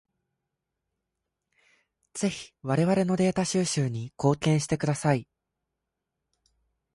[2.15, 5.27] ぜひ我々のデータ収集に貢献してください。